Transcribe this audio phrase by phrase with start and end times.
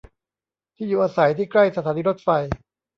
[0.75, 2.27] ที่อยู่อาศัยที่ใกล้สถานีรถไฟ